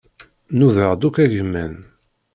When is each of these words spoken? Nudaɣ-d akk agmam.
Nudaɣ-d 0.57 1.01
akk 1.07 1.17
agmam. 1.23 1.73